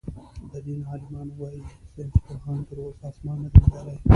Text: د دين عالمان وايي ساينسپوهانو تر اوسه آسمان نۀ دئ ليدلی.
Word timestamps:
د 0.51 0.53
دين 0.65 0.79
عالمان 0.89 1.27
وايي 1.39 1.63
ساينسپوهانو 1.93 2.67
تر 2.69 2.77
اوسه 2.85 3.01
آسمان 3.09 3.37
نۀ 3.43 3.49
دئ 3.53 3.61
ليدلی. 3.71 3.97